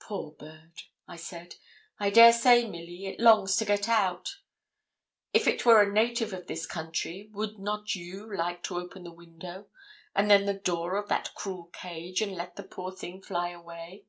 [0.00, 1.54] 'Poor bird!' I said.
[1.98, 4.36] 'I dare say, Milly, it longs to get out.
[5.32, 9.10] If it were a native of this country, would not you like to open the
[9.12, 9.68] window,
[10.14, 14.04] and then the door of that cruel cage, and let the poor thing fly away?'